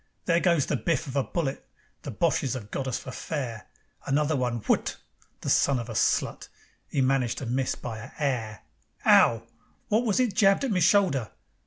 [0.25, 1.63] There goes the biff of a bullet.
[2.01, 3.67] The Boches have got us for fair.
[4.03, 4.97] Another one WHUT!
[5.41, 6.47] The son of a slut!
[6.91, 8.63] 'E managed to miss by a 'air.
[9.05, 9.43] 'Ow!
[9.89, 11.29] Wot was it jabbed at me shoulder?